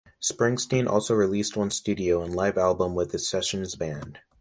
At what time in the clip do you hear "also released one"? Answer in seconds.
0.89-1.69